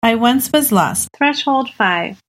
[0.00, 1.08] I once was lost.
[1.16, 2.20] Threshold 5.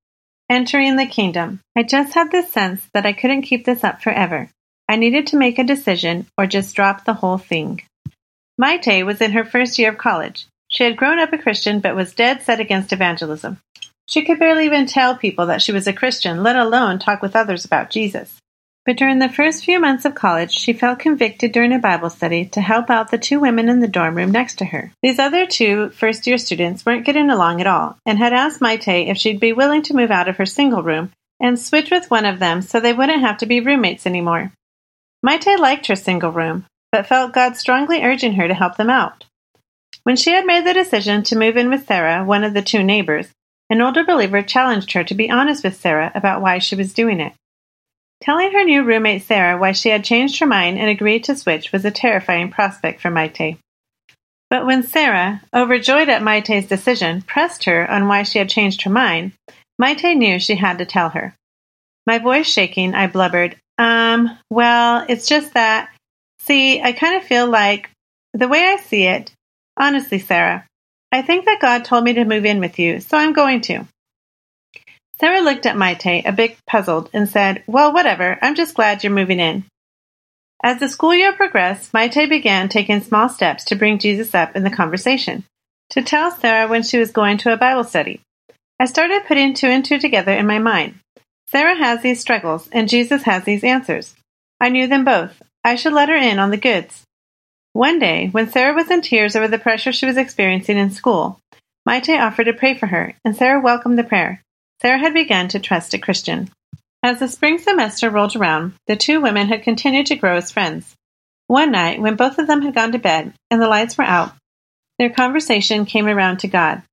[0.49, 1.59] Entering the kingdom.
[1.75, 4.49] I just had this sense that I couldn't keep this up forever.
[4.89, 7.83] I needed to make a decision or just drop the whole thing.
[8.59, 10.47] Maite was in her first year of college.
[10.67, 13.59] She had grown up a Christian but was dead set against evangelism.
[14.07, 17.35] She could barely even tell people that she was a Christian, let alone talk with
[17.35, 18.38] others about Jesus.
[18.85, 22.45] But during the first few months of college, she felt convicted during a Bible study
[22.45, 24.91] to help out the two women in the dorm room next to her.
[25.03, 29.07] These other two first year students weren't getting along at all and had asked Maite
[29.09, 32.25] if she'd be willing to move out of her single room and switch with one
[32.25, 34.51] of them so they wouldn't have to be roommates anymore.
[35.25, 39.25] Maite liked her single room, but felt God strongly urging her to help them out.
[40.03, 42.81] When she had made the decision to move in with Sarah, one of the two
[42.81, 43.27] neighbors,
[43.69, 47.19] an older believer challenged her to be honest with Sarah about why she was doing
[47.19, 47.33] it.
[48.21, 51.71] Telling her new roommate Sarah why she had changed her mind and agreed to switch
[51.71, 53.57] was a terrifying prospect for Maite.
[54.49, 58.89] But when Sarah, overjoyed at Maite's decision, pressed her on why she had changed her
[58.89, 59.31] mind,
[59.79, 61.35] Maite knew she had to tell her.
[62.05, 65.89] My voice shaking, I blubbered, Um, well, it's just that.
[66.41, 67.89] See, I kind of feel like,
[68.33, 69.31] the way I see it,
[69.77, 70.65] honestly, Sarah,
[71.11, 73.85] I think that God told me to move in with you, so I'm going to.
[75.19, 79.11] Sarah looked at Maite, a bit puzzled, and said, Well, whatever, I'm just glad you're
[79.11, 79.65] moving in.
[80.63, 84.63] As the school year progressed, Maite began taking small steps to bring Jesus up in
[84.63, 85.43] the conversation,
[85.89, 88.21] to tell Sarah when she was going to a Bible study.
[88.79, 90.99] I started putting two and two together in my mind.
[91.47, 94.15] Sarah has these struggles, and Jesus has these answers.
[94.61, 95.41] I knew them both.
[95.63, 97.03] I should let her in on the goods.
[97.73, 101.39] One day, when Sarah was in tears over the pressure she was experiencing in school,
[101.87, 104.41] Maite offered to pray for her, and Sarah welcomed the prayer.
[104.81, 106.49] Sarah had begun to trust a Christian.
[107.03, 110.95] As the spring semester rolled around, the two women had continued to grow as friends.
[111.47, 114.33] One night, when both of them had gone to bed and the lights were out,
[114.99, 116.83] their conversation came around to God.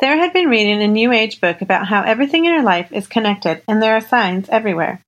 [0.00, 3.06] Sarah had been reading a New Age book about how everything in her life is
[3.06, 5.00] connected and there are signs everywhere.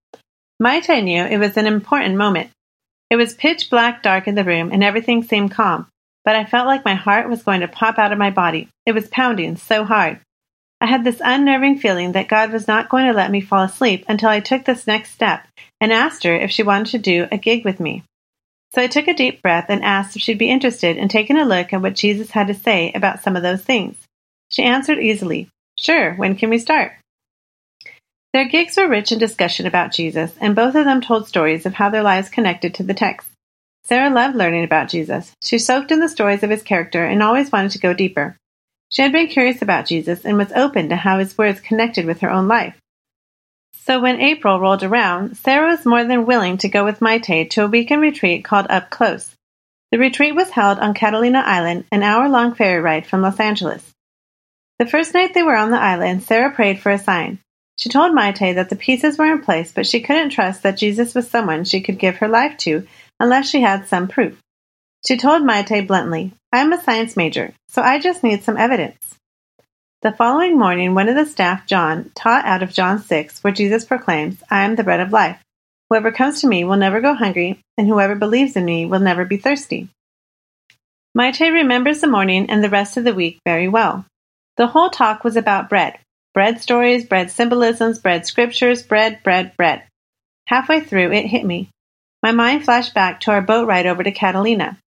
[0.63, 2.51] Maite knew it was an important moment.
[3.11, 5.87] It was pitch black dark in the room and everything seemed calm,
[6.25, 8.69] but I felt like my heart was going to pop out of my body.
[8.87, 10.21] It was pounding so hard.
[10.83, 14.05] I had this unnerving feeling that God was not going to let me fall asleep
[14.09, 15.47] until I took this next step
[15.81, 18.03] and asked her if she wanted to do a gig with me.
[18.75, 21.45] So I took a deep breath and asked if she'd be interested in taking a
[21.45, 23.97] look at what Jesus had to say about some of those things.
[24.49, 25.49] She answered easily,
[25.79, 26.95] Sure, when can we start?
[28.33, 31.75] Their gigs were rich in discussion about Jesus, and both of them told stories of
[31.75, 33.29] how their lives connected to the text.
[33.85, 35.31] Sarah loved learning about Jesus.
[35.45, 38.37] She soaked in the stories of his character and always wanted to go deeper.
[38.93, 42.21] She had been curious about Jesus and was open to how his words connected with
[42.21, 42.77] her own life.
[43.73, 47.65] So when April rolled around, Sarah was more than willing to go with Maite to
[47.65, 49.35] a weekend retreat called Up Close.
[49.93, 53.93] The retreat was held on Catalina Island, an hour long ferry ride from Los Angeles.
[54.79, 57.39] The first night they were on the island, Sarah prayed for a sign.
[57.79, 61.15] She told Maite that the pieces were in place, but she couldn't trust that Jesus
[61.15, 62.87] was someone she could give her life to
[63.19, 64.42] unless she had some proof.
[65.07, 69.19] She told Maite bluntly, I'm a science major, so I just need some evidence.
[70.03, 73.85] The following morning, one of the staff, John, taught out of John 6, where Jesus
[73.85, 75.43] proclaims, I am the bread of life.
[75.91, 79.25] Whoever comes to me will never go hungry, and whoever believes in me will never
[79.25, 79.89] be thirsty.
[81.17, 84.07] Maite remembers the morning and the rest of the week very well.
[84.57, 85.99] The whole talk was about bread.
[86.33, 89.83] Bread stories, bread symbolisms, bread scriptures, bread, bread, bread.
[90.47, 91.71] Halfway through, it hit me.
[92.23, 94.79] My mind flashed back to our boat ride over to Catalina.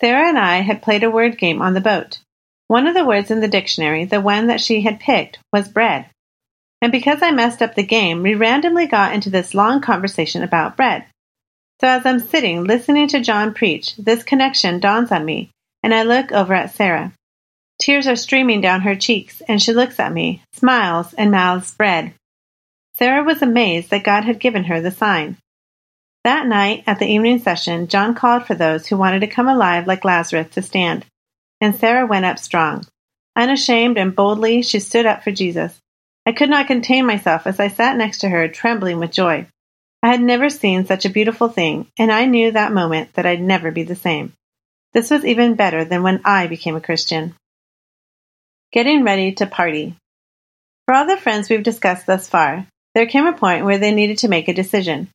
[0.00, 2.20] Sarah and I had played a word game on the boat.
[2.68, 6.06] One of the words in the dictionary, the one that she had picked, was bread.
[6.80, 10.76] And because I messed up the game, we randomly got into this long conversation about
[10.76, 11.04] bread.
[11.80, 15.50] So as I'm sitting listening to John preach, this connection dawns on me,
[15.82, 17.12] and I look over at Sarah.
[17.80, 22.14] Tears are streaming down her cheeks, and she looks at me, smiles, and mouths bread.
[22.96, 25.38] Sarah was amazed that God had given her the sign.
[26.24, 29.86] That night, at the evening session, John called for those who wanted to come alive
[29.86, 31.06] like Lazarus to stand,
[31.62, 32.84] and Sarah went up strong.
[33.36, 35.80] Unashamed and boldly, she stood up for Jesus.
[36.26, 39.46] I could not contain myself as I sat next to her, trembling with joy.
[40.02, 43.40] I had never seen such a beautiful thing, and I knew that moment that I'd
[43.40, 44.34] never be the same.
[44.92, 47.34] This was even better than when I became a Christian.
[48.72, 49.94] Getting ready to party.
[50.84, 54.18] For all the friends we've discussed thus far, there came a point where they needed
[54.18, 55.08] to make a decision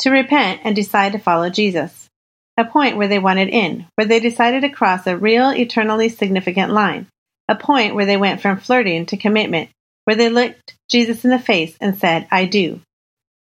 [0.00, 2.08] to repent and decide to follow Jesus.
[2.56, 6.72] A point where they wanted in, where they decided to cross a real, eternally significant
[6.72, 7.06] line.
[7.48, 9.70] A point where they went from flirting to commitment,
[10.04, 12.80] where they looked Jesus in the face and said, I do.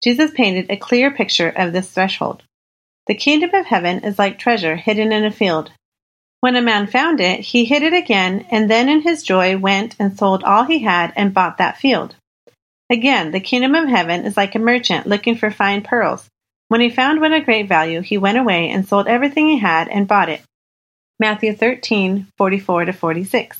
[0.03, 2.43] Jesus painted a clear picture of this threshold.
[3.07, 5.73] The kingdom of heaven is like treasure hidden in a field.
[6.41, 9.97] When a man found it, he hid it again, and then in his joy went
[9.99, 12.15] and sold all he had and bought that field.
[12.91, 16.30] Again, the kingdom of heaven is like a merchant looking for fine pearls.
[16.71, 19.89] When he found one of great value, he went away and sold everything he had
[19.89, 20.41] and bought it.
[21.19, 23.59] Matthew 13, 44 to 46.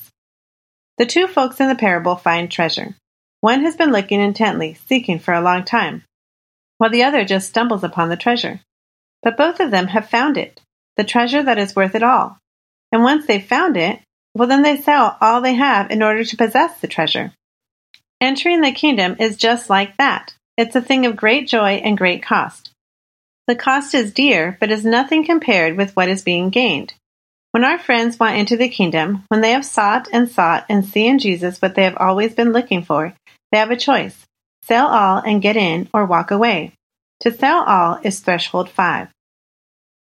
[0.97, 2.95] The two folks in the parable find treasure.
[3.41, 6.05] One has been looking intently, seeking for a long time,
[6.77, 8.61] while the other just stumbles upon the treasure.
[9.21, 10.61] But both of them have found it,
[10.95, 12.37] the treasure that is worth it all.
[12.93, 13.99] And once they've found it,
[14.33, 17.33] well, then they sell all they have in order to possess the treasure.
[18.21, 20.33] Entering the kingdom is just like that.
[20.55, 22.70] It's a thing of great joy and great cost.
[23.47, 26.93] The cost is dear, but is nothing compared with what is being gained.
[27.51, 31.07] When our friends want into the kingdom, when they have sought and sought and see
[31.07, 33.13] in Jesus what they have always been looking for,
[33.51, 34.25] they have a choice
[34.63, 36.71] sell all and get in, or walk away.
[37.21, 39.09] To sell all is threshold five.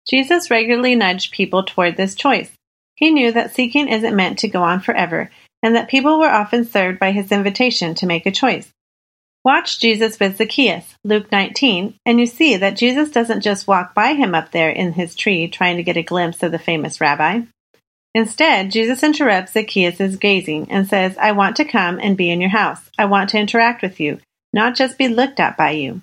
[0.10, 2.52] Jesus regularly nudged people toward this choice.
[2.96, 5.32] He knew that seeking isn't meant to go on forever,
[5.64, 8.72] and that people were often served by his invitation to make a choice.
[9.44, 14.14] Watch Jesus with Zacchaeus, Luke 19, and you see that Jesus doesn't just walk by
[14.14, 17.42] him up there in his tree trying to get a glimpse of the famous rabbi.
[18.14, 22.52] Instead, Jesus interrupts Zacchaeus' gazing and says, I want to come and be in your
[22.52, 22.90] house.
[23.00, 24.20] I want to interact with you,
[24.54, 26.02] not just be looked at by you.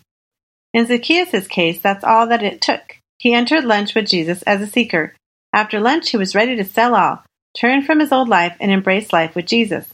[0.75, 2.99] In Zacchaeus' case, that's all that it took.
[3.19, 5.15] He entered lunch with Jesus as a seeker,
[5.53, 7.25] after lunch, he was ready to sell all,
[7.57, 9.89] turn from his old life, and embrace life with Jesus.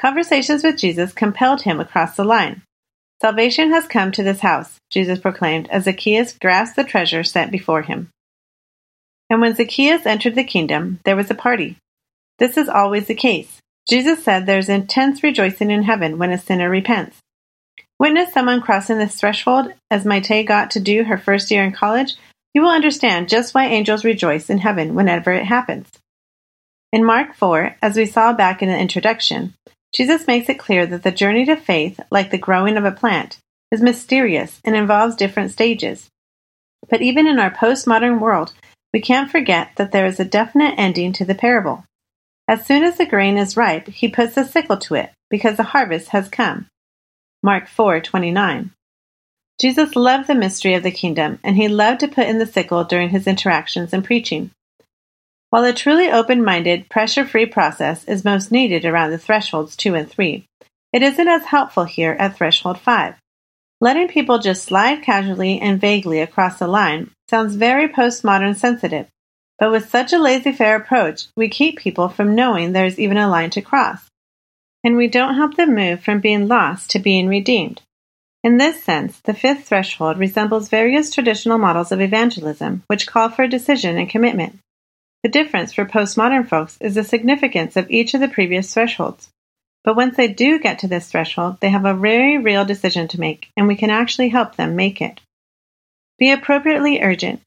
[0.00, 2.62] Conversations with Jesus compelled him across the line.
[3.24, 7.80] Salvation has come to this house, Jesus proclaimed as Zacchaeus grasped the treasure set before
[7.80, 8.10] him.
[9.30, 11.78] And when Zacchaeus entered the kingdom, there was a party.
[12.38, 13.62] This is always the case.
[13.88, 17.16] Jesus said there's intense rejoicing in heaven when a sinner repents.
[17.98, 22.16] Witness someone crossing this threshold as Maite got to do her first year in college
[22.52, 25.88] you will understand just why angels rejoice in heaven whenever it happens.
[26.92, 29.54] In Mark 4, as we saw back in the introduction,
[29.94, 33.38] Jesus makes it clear that the journey to faith, like the growing of a plant,
[33.70, 36.08] is mysterious and involves different stages.
[36.90, 38.52] But even in our postmodern world,
[38.92, 41.84] we can't forget that there is a definite ending to the parable.
[42.48, 45.62] As soon as the grain is ripe, he puts a sickle to it, because the
[45.62, 46.66] harvest has come.
[47.42, 48.70] Mark 4:29.
[49.60, 52.84] Jesus loved the mystery of the kingdom, and he loved to put in the sickle
[52.84, 54.50] during his interactions and preaching.
[55.54, 59.94] While a truly open minded, pressure free process is most needed around the thresholds 2
[59.94, 60.44] and 3,
[60.92, 63.14] it isn't as helpful here at threshold 5.
[63.80, 69.06] Letting people just slide casually and vaguely across the line sounds very postmodern sensitive,
[69.60, 73.30] but with such a laissez faire approach, we keep people from knowing there's even a
[73.30, 74.00] line to cross.
[74.82, 77.80] And we don't help them move from being lost to being redeemed.
[78.42, 83.46] In this sense, the fifth threshold resembles various traditional models of evangelism, which call for
[83.46, 84.58] decision and commitment.
[85.24, 89.30] The difference for postmodern folks is the significance of each of the previous thresholds.
[89.82, 93.20] But once they do get to this threshold, they have a very real decision to
[93.20, 95.22] make, and we can actually help them make it.
[96.18, 97.40] Be appropriately urgent.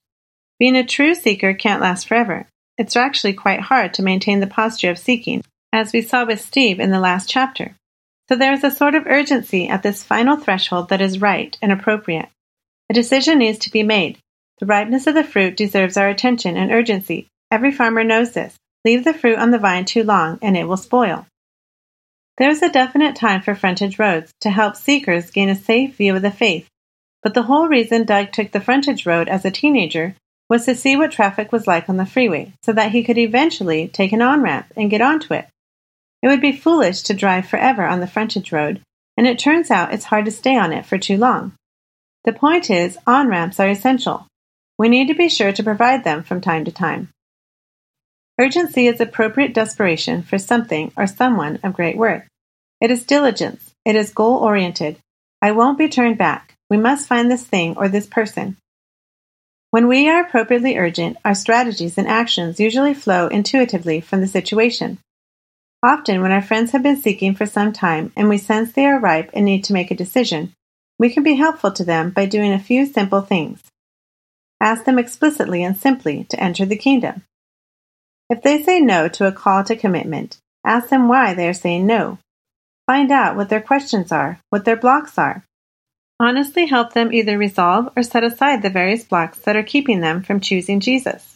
[0.58, 2.48] Being a true seeker can't last forever.
[2.80, 6.80] It's actually quite hard to maintain the posture of seeking, as we saw with Steve
[6.80, 7.76] in the last chapter.
[8.28, 11.72] So there is a sort of urgency at this final threshold that is right and
[11.72, 12.30] appropriate.
[12.90, 14.18] A decision needs to be made.
[14.58, 17.28] The ripeness of the fruit deserves our attention and urgency.
[17.50, 18.56] Every farmer knows this.
[18.84, 21.26] Leave the fruit on the vine too long and it will spoil.
[22.38, 26.16] There is a definite time for frontage roads to help seekers gain a safe view
[26.16, 26.68] of the faith.
[27.24, 30.16] But the whole reason Doug took the frontage road as a teenager
[30.50, 33.88] was to see what traffic was like on the freeway so that he could eventually
[33.88, 35.48] take an on ramp and get onto it.
[36.22, 38.82] It would be foolish to drive forever on the frontage road,
[39.18, 41.54] and it turns out it's hard to stay on it for too long.
[42.24, 44.28] The point is, on ramps are essential.
[44.78, 47.10] We need to be sure to provide them from time to time.
[48.40, 52.24] Urgency is appropriate desperation for something or someone of great worth.
[52.80, 53.74] It is diligence.
[53.84, 54.98] It is goal oriented.
[55.42, 56.54] I won't be turned back.
[56.70, 58.58] We must find this thing or this person.
[59.72, 65.00] When we are appropriately urgent, our strategies and actions usually flow intuitively from the situation.
[65.84, 69.00] Often, when our friends have been seeking for some time and we sense they are
[69.00, 70.54] ripe and need to make a decision,
[71.00, 73.64] we can be helpful to them by doing a few simple things.
[74.62, 77.24] Ask them explicitly and simply to enter the kingdom.
[78.30, 81.86] If they say no to a call to commitment, ask them why they are saying
[81.86, 82.18] no.
[82.86, 85.44] Find out what their questions are, what their blocks are.
[86.20, 90.24] Honestly help them either resolve or set aside the various blocks that are keeping them
[90.24, 91.36] from choosing Jesus.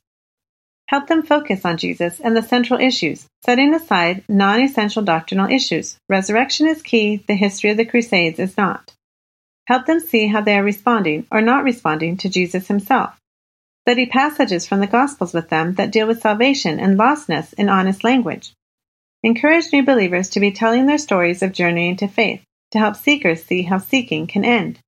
[0.87, 5.97] Help them focus on Jesus and the central issues, setting aside non essential doctrinal issues.
[6.09, 8.91] Resurrection is key, the history of the Crusades is not.
[9.67, 13.20] Help them see how they are responding or not responding to Jesus himself.
[13.87, 18.03] Study passages from the Gospels with them that deal with salvation and lostness in honest
[18.03, 18.53] language.
[19.23, 23.43] Encourage new believers to be telling their stories of journeying to faith to help seekers
[23.43, 24.79] see how seeking can end.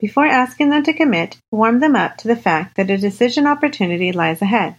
[0.00, 4.12] Before asking them to commit, warm them up to the fact that a decision opportunity
[4.12, 4.76] lies ahead.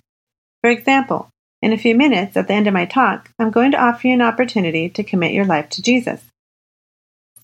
[0.61, 1.29] For example,
[1.61, 4.13] in a few minutes at the end of my talk, I'm going to offer you
[4.13, 6.21] an opportunity to commit your life to Jesus.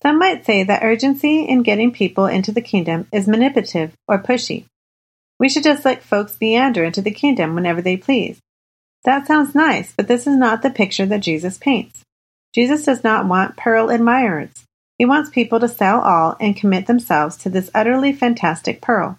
[0.02, 4.64] Some might say that urgency in getting people into the kingdom is manipulative or pushy.
[5.40, 8.38] We should just let folks meander into the kingdom whenever they please.
[9.04, 12.04] That sounds nice, but this is not the picture that Jesus paints.
[12.54, 14.50] Jesus does not want pearl admirers.
[14.98, 19.18] He wants people to sell all and commit themselves to this utterly fantastic pearl.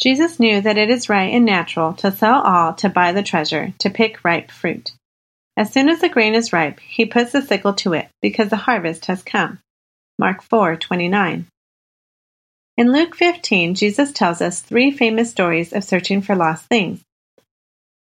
[0.00, 3.74] Jesus knew that it is right and natural to sell all to buy the treasure,
[3.78, 4.92] to pick ripe fruit.
[5.56, 8.56] As soon as the grain is ripe, he puts the sickle to it, because the
[8.56, 9.58] harvest has come.
[10.18, 11.46] Mark 4:29.
[12.76, 17.02] In Luke 15, Jesus tells us three famous stories of searching for lost things.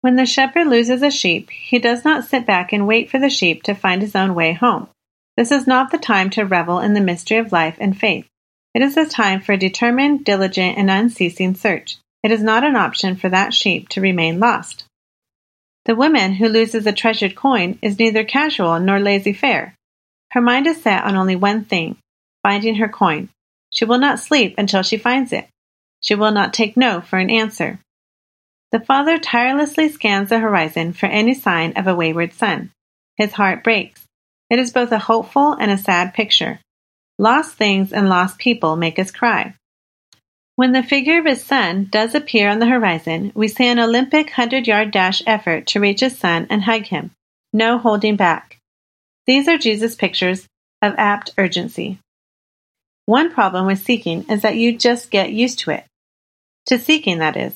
[0.02, 3.30] When the shepherd loses a sheep, he does not sit back and wait for the
[3.30, 4.90] sheep to find his own way home.
[5.38, 8.28] This is not the time to revel in the mystery of life and faith.
[8.74, 11.98] It is a time for a determined, diligent, and unceasing search.
[12.22, 14.84] It is not an option for that sheep to remain lost.
[15.86, 19.76] The woman who loses a treasured coin is neither casual nor laissez faire.
[20.32, 21.98] Her mind is set on only one thing
[22.44, 23.30] finding her coin.
[23.78, 25.48] She will not sleep until she finds it.
[26.02, 27.80] She will not take no for an answer.
[28.72, 32.72] The father tirelessly scans the horizon for any sign of a wayward son.
[33.18, 34.08] His heart breaks.
[34.50, 36.60] It is both a hopeful and a sad picture.
[37.20, 39.54] Lost things and lost people make us cry.
[40.56, 44.26] When the figure of his son does appear on the horizon, we see an Olympic
[44.26, 47.12] 100 yard dash effort to reach his son and hug him.
[47.54, 48.58] No holding back.
[49.28, 50.48] These are Jesus' pictures
[50.82, 52.00] of apt urgency.
[53.08, 55.86] One problem with seeking is that you just get used to it.
[56.66, 57.56] To seeking, that is.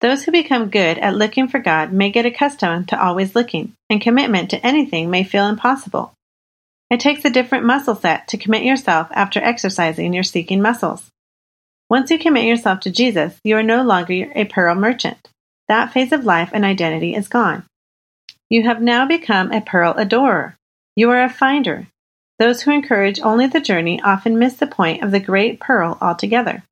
[0.00, 4.00] Those who become good at looking for God may get accustomed to always looking, and
[4.00, 6.12] commitment to anything may feel impossible.
[6.90, 11.08] It takes a different muscle set to commit yourself after exercising your seeking muscles.
[11.88, 15.28] Once you commit yourself to Jesus, you are no longer a pearl merchant.
[15.68, 17.62] That phase of life and identity is gone.
[18.48, 20.56] You have now become a pearl adorer.
[20.96, 21.86] You are a finder.
[22.40, 26.64] Those who encourage only the journey often miss the point of the great pearl altogether.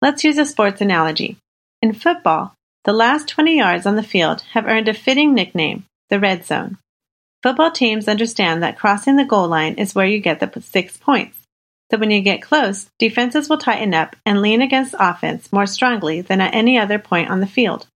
[0.00, 1.36] Let's use a sports analogy.
[1.82, 2.54] In football,
[2.84, 6.78] the last 20 yards on the field have earned a fitting nickname, the red zone.
[7.42, 11.36] Football teams understand that crossing the goal line is where you get the six points.
[11.90, 16.20] So when you get close, defenses will tighten up and lean against offense more strongly
[16.20, 17.88] than at any other point on the field.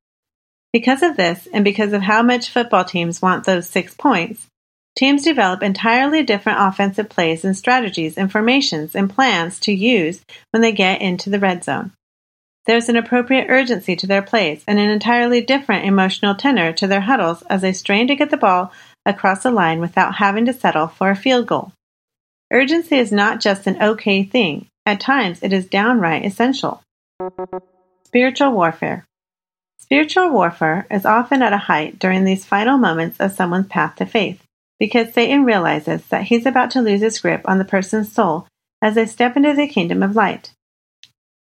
[0.73, 4.49] Because of this, and because of how much football teams want those six points,
[4.97, 10.63] teams develop entirely different offensive plays and strategies and formations and plans to use when
[10.63, 11.93] they get into the red zone.
[12.67, 17.01] There's an appropriate urgency to their plays and an entirely different emotional tenor to their
[17.01, 18.73] huddles as they strain to get the ball
[19.05, 21.73] across the line without having to settle for a field goal.
[22.53, 26.83] Urgency is not just an okay thing, at times it is downright essential.
[28.05, 29.07] Spiritual warfare.
[29.79, 34.07] Spiritual warfare is often at a height during these final moments of someone's path to
[34.07, 34.41] faith,
[34.83, 38.49] because Satan realizes that he's about to lose his grip on the person's soul
[38.83, 40.51] as they step into the kingdom of light.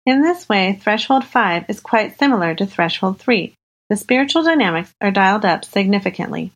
[0.05, 3.55] In this way, Threshold 5 is quite similar to Threshold 3.
[3.89, 6.53] The spiritual dynamics are dialed up significantly.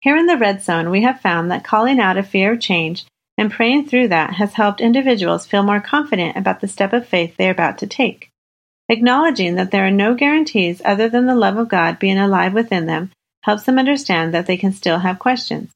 [0.00, 3.04] Here in the red zone, we have found that calling out a fear of change
[3.38, 7.36] and praying through that has helped individuals feel more confident about the step of faith
[7.36, 8.30] they are about to take.
[8.88, 12.86] Acknowledging that there are no guarantees other than the love of God being alive within
[12.86, 15.70] them helps them understand that they can still have questions.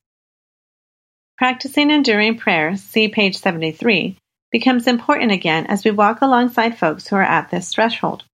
[1.36, 4.16] Practicing enduring prayer, see page 73,
[4.50, 8.24] becomes important again as we walk alongside folks who are at this threshold.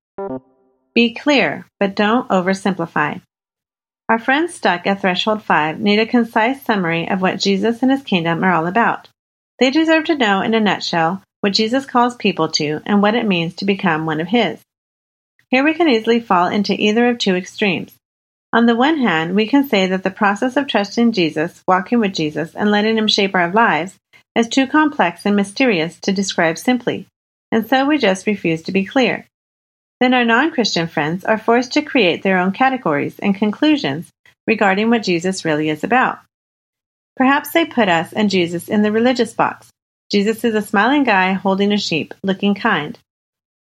[0.95, 3.21] Be clear, but don't oversimplify.
[4.09, 8.03] Our friends stuck at threshold 5 need a concise summary of what Jesus and his
[8.03, 9.09] kingdom are all about.
[9.59, 13.27] They deserve to know in a nutshell what Jesus calls people to and what it
[13.27, 14.61] means to become one of his.
[15.49, 17.95] Here we can easily fall into either of two extremes.
[18.53, 22.15] On the one hand, we can say that the process of trusting Jesus, walking with
[22.15, 23.97] Jesus, and letting him shape our lives
[24.37, 27.07] is too complex and mysterious to describe simply,
[27.51, 29.27] and so we just refuse to be clear
[30.03, 34.11] then our non Christian friends are forced to create their own categories and conclusions
[34.49, 36.19] regarding what Jesus really is about.
[37.17, 39.71] Perhaps they put us and Jesus in the religious box.
[40.11, 42.99] Jesus is a smiling guy holding a sheep, looking kind.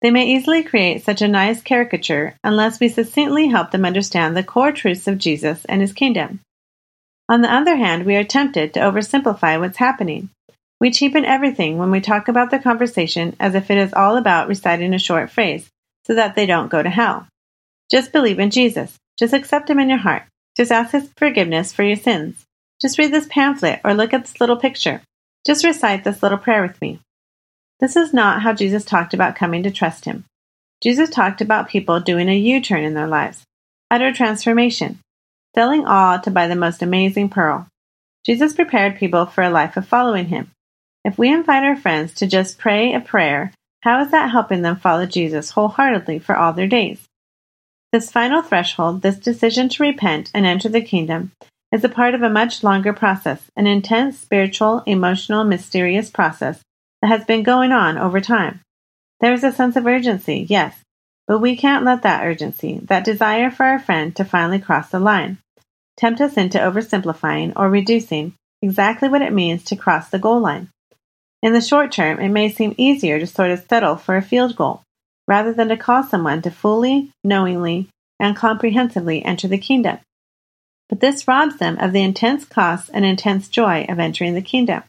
[0.01, 4.43] They may easily create such a nice caricature unless we succinctly help them understand the
[4.43, 6.39] core truths of Jesus and his kingdom.
[7.27, 10.29] On the other hand, we are tempted to oversimplify what's happening.
[10.79, 14.47] We cheapen everything when we talk about the conversation as if it is all about
[14.47, 15.69] reciting a short phrase
[16.07, 17.27] so that they don't go to hell.
[17.91, 18.95] Just believe in Jesus.
[19.17, 20.23] Just accept Him in your heart.
[20.55, 22.45] Just ask His forgiveness for your sins.
[22.81, 25.01] Just read this pamphlet or look at this little picture.
[25.45, 26.99] Just recite this little prayer with me.
[27.79, 30.25] This is not how Jesus talked about coming to trust Him.
[30.81, 33.43] Jesus talked about people doing a U turn in their lives,
[33.89, 34.99] utter transformation,
[35.55, 37.67] selling all to buy the most amazing pearl.
[38.25, 40.51] Jesus prepared people for a life of following Him.
[41.05, 44.75] If we invite our friends to just pray a prayer, how is that helping them
[44.75, 47.05] follow Jesus wholeheartedly for all their days?
[47.93, 51.31] This final threshold, this decision to repent and enter the kingdom,
[51.71, 56.61] is a part of a much longer process, an intense spiritual, emotional, mysterious process
[57.01, 58.61] that has been going on over time.
[59.19, 60.75] There is a sense of urgency, yes,
[61.27, 64.99] but we can't let that urgency, that desire for our friend to finally cross the
[64.99, 65.37] line,
[65.97, 70.69] tempt us into oversimplifying or reducing exactly what it means to cross the goal line.
[71.41, 74.55] In the short term, it may seem easier to sort of settle for a field
[74.55, 74.81] goal
[75.27, 77.87] rather than to call someone to fully, knowingly,
[78.19, 79.99] and comprehensively enter the kingdom.
[80.89, 84.83] But this robs them of the intense cost and intense joy of entering the kingdom.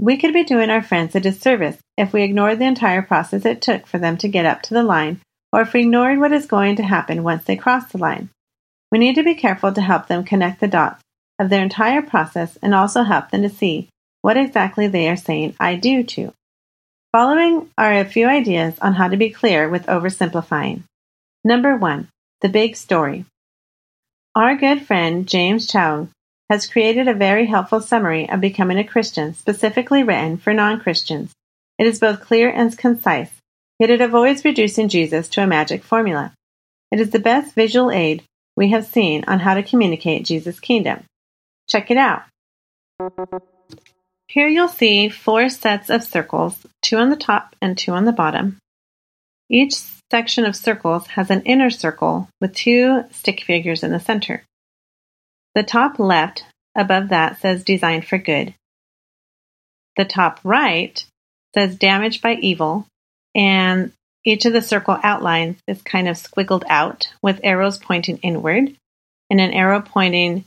[0.00, 3.60] We could be doing our friends a disservice if we ignored the entire process it
[3.60, 5.20] took for them to get up to the line,
[5.52, 8.30] or if we ignored what is going to happen once they cross the line.
[8.90, 11.02] We need to be careful to help them connect the dots
[11.38, 13.90] of their entire process and also help them to see
[14.22, 16.32] what exactly they are saying I do to.
[17.12, 20.82] Following are a few ideas on how to be clear with oversimplifying.
[21.44, 22.08] Number one,
[22.40, 23.26] the big story.
[24.34, 26.08] Our good friend James Choung
[26.50, 31.32] has created a very helpful summary of becoming a Christian specifically written for non Christians.
[31.78, 33.30] It is both clear and concise,
[33.78, 36.34] yet it avoids reducing Jesus to a magic formula.
[36.90, 38.24] It is the best visual aid
[38.56, 41.04] we have seen on how to communicate Jesus' kingdom.
[41.68, 42.22] Check it out.
[44.26, 48.12] Here you'll see four sets of circles, two on the top and two on the
[48.12, 48.58] bottom.
[49.48, 49.74] Each
[50.10, 54.42] section of circles has an inner circle with two stick figures in the center.
[55.54, 56.44] The top left
[56.76, 58.54] above that says designed for good.
[59.96, 61.04] The top right
[61.54, 62.86] says damaged by evil,
[63.34, 63.92] and
[64.24, 68.74] each of the circle outlines is kind of squiggled out with arrows pointing inward
[69.28, 70.44] and an arrow pointing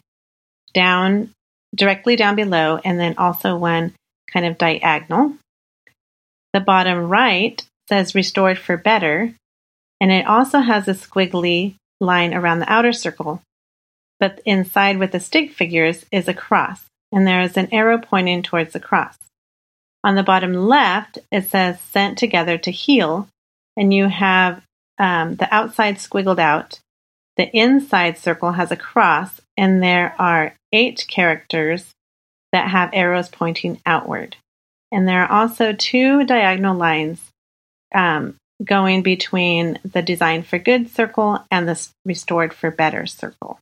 [0.73, 1.32] down
[1.75, 3.93] directly down below, and then also one
[4.32, 5.34] kind of diagonal.
[6.54, 9.34] The bottom right says restored for better,
[9.99, 13.41] and it also has a squiggly line around the outer circle
[14.23, 18.41] but inside with the stick figures is a cross, and there is an arrow pointing
[18.41, 19.17] towards the cross.
[20.01, 23.27] On the bottom left, it says sent together to heal,
[23.75, 24.62] and you have
[24.97, 26.79] um, the outside squiggled out.
[27.36, 31.91] The inside circle has a cross, and there are eight characters
[32.53, 34.38] that have arrows pointing outward.
[34.89, 37.19] And there are also two diagonal lines
[37.93, 43.59] um, going between the Design for Good circle and the Restored for Better circle.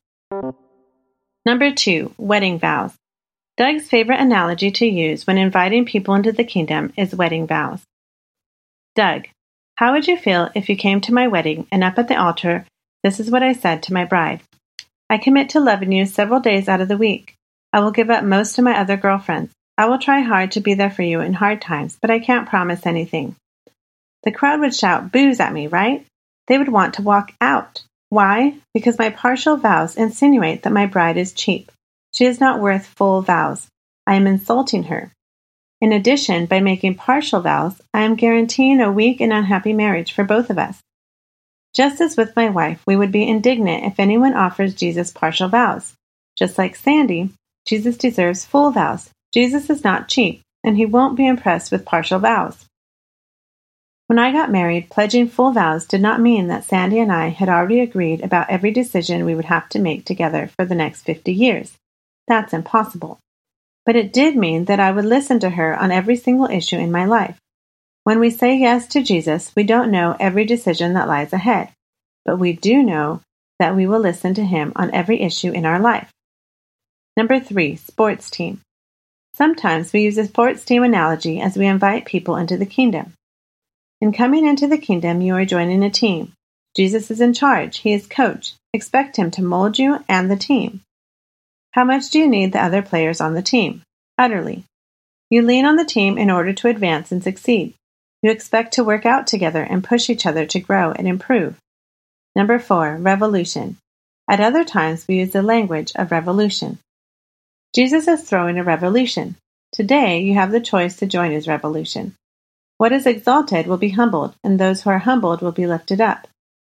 [1.45, 2.93] Number two, wedding vows.
[3.57, 7.81] Doug's favorite analogy to use when inviting people into the kingdom is wedding vows.
[8.95, 9.27] Doug,
[9.75, 12.65] how would you feel if you came to my wedding and up at the altar,
[13.03, 14.41] this is what I said to my bride?
[15.09, 17.35] I commit to loving you several days out of the week.
[17.73, 19.51] I will give up most of my other girlfriends.
[19.77, 22.47] I will try hard to be there for you in hard times, but I can't
[22.47, 23.35] promise anything.
[24.23, 26.05] The crowd would shout boos at me, right?
[26.47, 27.83] They would want to walk out.
[28.11, 28.55] Why?
[28.73, 31.71] Because my partial vows insinuate that my bride is cheap.
[32.11, 33.69] She is not worth full vows.
[34.05, 35.13] I am insulting her.
[35.79, 40.25] In addition, by making partial vows, I am guaranteeing a weak and unhappy marriage for
[40.25, 40.81] both of us.
[41.73, 45.93] Just as with my wife, we would be indignant if anyone offers Jesus partial vows.
[46.37, 47.29] Just like Sandy,
[47.65, 49.09] Jesus deserves full vows.
[49.33, 52.65] Jesus is not cheap, and he won't be impressed with partial vows.
[54.11, 57.47] When I got married, pledging full vows did not mean that Sandy and I had
[57.47, 61.31] already agreed about every decision we would have to make together for the next 50
[61.31, 61.77] years.
[62.27, 63.19] That's impossible.
[63.85, 66.91] But it did mean that I would listen to her on every single issue in
[66.91, 67.37] my life.
[68.03, 71.69] When we say yes to Jesus, we don't know every decision that lies ahead,
[72.25, 73.21] but we do know
[73.59, 76.11] that we will listen to him on every issue in our life.
[77.15, 78.59] Number three, sports team.
[79.35, 83.13] Sometimes we use a sports team analogy as we invite people into the kingdom.
[84.01, 86.33] In coming into the kingdom, you are joining a team.
[86.75, 87.77] Jesus is in charge.
[87.77, 88.55] He is coach.
[88.73, 90.81] Expect him to mold you and the team.
[91.73, 93.83] How much do you need the other players on the team?
[94.17, 94.63] Utterly.
[95.29, 97.75] You lean on the team in order to advance and succeed.
[98.23, 101.57] You expect to work out together and push each other to grow and improve.
[102.35, 103.77] Number four, revolution.
[104.27, 106.79] At other times, we use the language of revolution.
[107.75, 109.35] Jesus is throwing a revolution.
[109.71, 112.15] Today, you have the choice to join his revolution.
[112.81, 116.27] What is exalted will be humbled, and those who are humbled will be lifted up.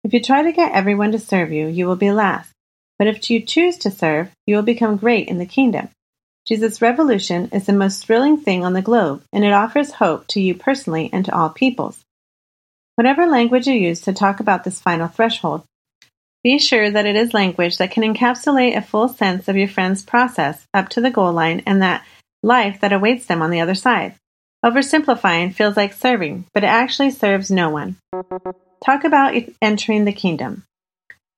[0.04, 2.52] If you try to get everyone to serve you, you will be last.
[2.98, 5.90] But if you choose to serve, you will become great in the kingdom.
[6.48, 10.42] Jesus' revolution is the most thrilling thing on the globe, and it offers hope to
[10.42, 12.04] you personally and to all peoples.
[12.96, 15.66] Whatever language you use to talk about this final threshold,
[16.44, 20.02] be sure that it is language that can encapsulate a full sense of your friend's
[20.02, 22.04] process up to the goal line and that
[22.42, 24.16] life that awaits them on the other side.
[24.63, 27.97] Oversimplifying feels like serving, but it actually serves no one.
[28.86, 30.63] Talk about entering the kingdom.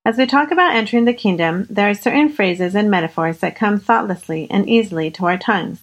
[0.05, 3.79] As we talk about entering the kingdom, there are certain phrases and metaphors that come
[3.79, 5.81] thoughtlessly and easily to our tongues.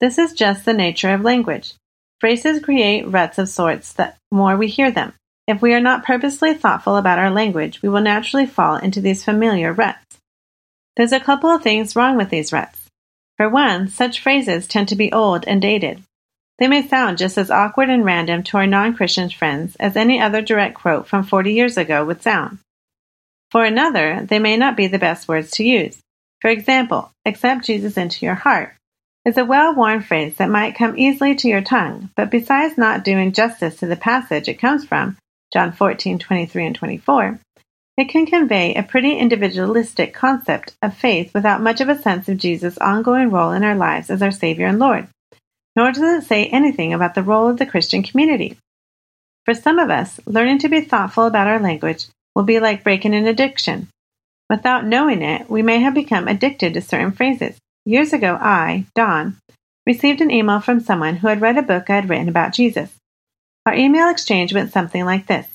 [0.00, 1.74] This is just the nature of language.
[2.20, 5.12] Phrases create ruts of sorts the more we hear them.
[5.46, 9.24] If we are not purposely thoughtful about our language, we will naturally fall into these
[9.24, 10.18] familiar ruts.
[10.96, 12.86] There's a couple of things wrong with these ruts.
[13.36, 16.02] For one, such phrases tend to be old and dated.
[16.58, 20.20] They may sound just as awkward and random to our non Christian friends as any
[20.20, 22.58] other direct quote from 40 years ago would sound.
[23.50, 25.98] For another, they may not be the best words to use.
[26.40, 28.74] For example, accept Jesus into your heart
[29.24, 33.04] is a well worn phrase that might come easily to your tongue, but besides not
[33.04, 35.16] doing justice to the passage it comes from,
[35.52, 37.38] John 14, 23 and 24,
[37.96, 42.36] it can convey a pretty individualistic concept of faith without much of a sense of
[42.36, 45.08] Jesus' ongoing role in our lives as our Savior and Lord
[45.78, 48.58] nor does it say anything about the role of the Christian community.
[49.44, 53.14] For some of us, learning to be thoughtful about our language will be like breaking
[53.14, 53.86] an addiction.
[54.50, 57.58] Without knowing it, we may have become addicted to certain phrases.
[57.84, 59.36] Years ago, I, Don,
[59.86, 62.90] received an email from someone who had read a book I had written about Jesus.
[63.64, 65.46] Our email exchange went something like this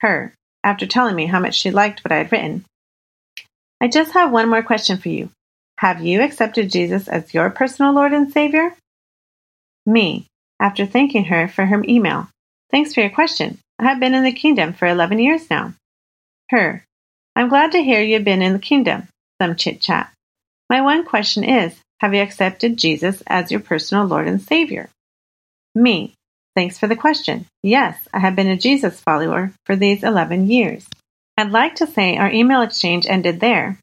[0.00, 2.64] Her, after telling me how much she liked what I had written,
[3.80, 5.30] I just have one more question for you.
[5.78, 8.74] Have you accepted Jesus as your personal Lord and Savior?
[9.86, 10.26] Me,
[10.60, 12.28] after thanking her for her email.
[12.70, 13.58] Thanks for your question.
[13.78, 15.74] I have been in the kingdom for 11 years now.
[16.50, 16.84] Her,
[17.34, 19.08] I'm glad to hear you've been in the kingdom.
[19.40, 20.12] Some chit chat.
[20.70, 24.88] My one question is, have you accepted Jesus as your personal Lord and Savior?
[25.74, 26.14] Me,
[26.54, 27.46] thanks for the question.
[27.62, 30.86] Yes, I have been a Jesus follower for these 11 years.
[31.36, 33.78] I'd like to say our email exchange ended there.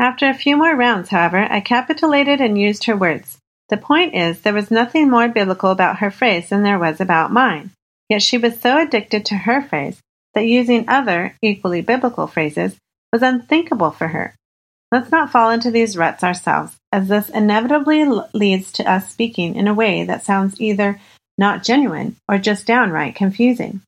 [0.00, 3.38] After a few more rounds, however, I capitulated and used her words.
[3.72, 7.32] The point is, there was nothing more biblical about her phrase than there was about
[7.32, 7.70] mine.
[8.10, 9.98] Yet she was so addicted to her phrase
[10.34, 12.76] that using other, equally biblical phrases
[13.14, 14.34] was unthinkable for her.
[14.90, 18.04] Let's not fall into these ruts ourselves, as this inevitably
[18.34, 21.00] leads to us speaking in a way that sounds either
[21.38, 23.80] not genuine or just downright confusing.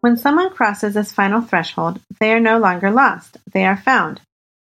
[0.00, 4.22] When someone crosses this final threshold, they are no longer lost, they are found.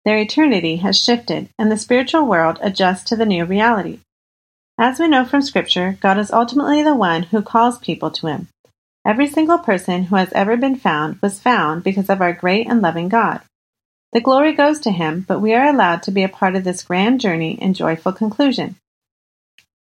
[0.05, 4.01] Their eternity has shifted, and the spiritual world adjusts to the new reality.
[4.81, 8.47] As we know from Scripture, God is ultimately the one who calls people to Him.
[9.05, 12.81] Every single person who has ever been found was found because of our great and
[12.81, 13.41] loving God.
[14.13, 16.85] The glory goes to Him, but we are allowed to be a part of this
[16.85, 18.77] grand journey and joyful conclusion.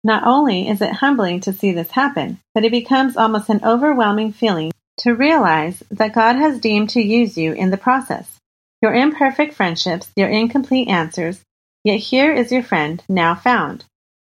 [0.03, 4.33] Not only is it humbling to see this happen, but it becomes almost an overwhelming
[4.33, 8.39] feeling to realize that God has deemed to use you in the process.
[8.81, 11.39] Your imperfect friendships, your incomplete answers,
[11.85, 13.85] yet here is your friend now found.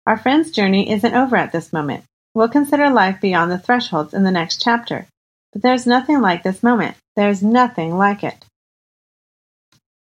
[0.07, 2.03] Our friend's journey isn't over at this moment.
[2.33, 5.05] We'll consider life beyond the thresholds in the next chapter.
[5.53, 6.95] But there's nothing like this moment.
[7.15, 8.45] There's nothing like it.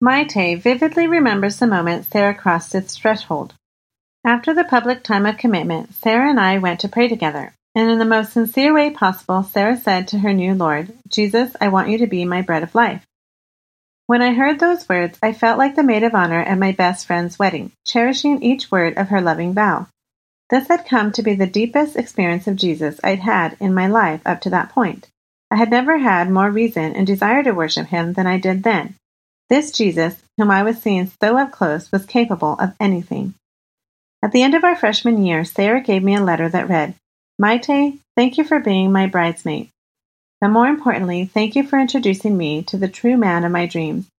[0.03, 3.55] Maite vividly remembers the moment Sarah crossed its threshold.
[4.25, 7.99] After the public time of commitment, Sarah and I went to pray together, and in
[7.99, 11.99] the most sincere way possible, Sarah said to her new Lord, Jesus, I want you
[11.99, 13.05] to be my bread of life.
[14.07, 17.07] When I heard those words, I felt like the maid of honor at my best
[17.07, 19.87] friend's wedding, cherishing each word of her loving vow.
[20.51, 24.21] This had come to be the deepest experience of Jesus I'd had in my life
[24.27, 25.09] up to that point.
[25.51, 28.95] I had never had more reason and desire to worship him than I did then.
[29.49, 33.35] This Jesus, whom I was seeing so up close, was capable of anything.
[34.23, 36.95] At the end of our freshman year, Sarah gave me a letter that read,
[37.41, 39.71] Maite, thank you for being my bridesmaid.
[40.45, 44.11] But more importantly, thank you for introducing me to the true man of my dreams.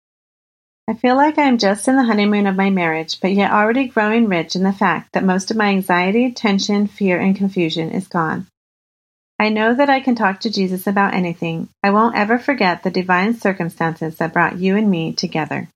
[0.87, 3.89] I feel like I am just in the honeymoon of my marriage, but yet already
[3.89, 8.07] growing rich in the fact that most of my anxiety, tension, fear, and confusion is
[8.07, 8.47] gone.
[9.37, 11.69] I know that I can talk to Jesus about anything.
[11.83, 15.69] I won't ever forget the divine circumstances that brought you and me together.